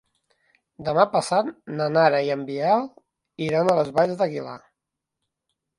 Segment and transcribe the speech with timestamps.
[0.87, 1.51] Demà passat
[1.81, 2.89] na Nara i en Biel
[3.51, 4.59] iran a les Valls d'Aguilar.